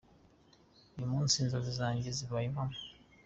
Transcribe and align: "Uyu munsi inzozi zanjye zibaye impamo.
"Uyu 0.95 1.11
munsi 1.13 1.35
inzozi 1.37 1.71
zanjye 1.79 2.09
zibaye 2.17 2.45
impamo. 2.49 2.75